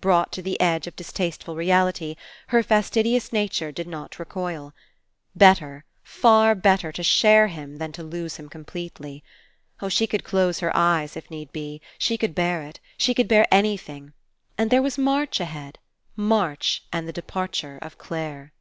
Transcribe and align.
Brought 0.00 0.32
to 0.32 0.42
the 0.42 0.60
edge 0.60 0.88
of 0.88 0.96
distaste 0.96 1.44
ful 1.44 1.54
reality, 1.54 2.16
her 2.48 2.60
fastidious 2.60 3.32
nature 3.32 3.70
did 3.70 3.86
not 3.86 4.18
recoil. 4.18 4.70
20I 4.72 4.72
PASSING 4.72 4.74
Better, 5.36 5.84
far 6.02 6.54
better, 6.56 6.90
to 6.90 7.04
share 7.04 7.46
him 7.46 7.76
than 7.76 7.92
to 7.92 8.02
lose 8.02 8.34
him 8.34 8.48
completely. 8.48 9.22
Oh, 9.80 9.88
she 9.88 10.08
could 10.08 10.24
close 10.24 10.58
her 10.58 10.76
eyes, 10.76 11.16
if 11.16 11.30
need 11.30 11.52
be. 11.52 11.80
She 11.98 12.18
could 12.18 12.34
bear 12.34 12.62
it. 12.62 12.80
She 12.98 13.14
could 13.14 13.28
bear 13.28 13.46
any 13.52 13.76
thing. 13.76 14.12
And 14.58 14.70
there 14.72 14.82
was 14.82 14.98
March 14.98 15.38
ahead. 15.38 15.78
March 16.16 16.82
and 16.92 17.06
the 17.06 17.12
departure 17.12 17.78
of 17.80 17.96
Clare. 17.96 18.52